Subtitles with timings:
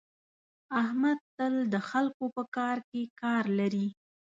[0.81, 3.87] احمد تل د خلکو په کار کې کار لري.